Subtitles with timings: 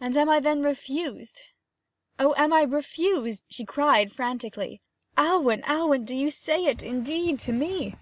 [0.00, 1.40] 'And am I then refused?
[2.18, 4.80] Oh, am I refused?' she cried frantically.
[5.16, 7.94] 'Alwyn, Alwyn, do you say it indeed to me?'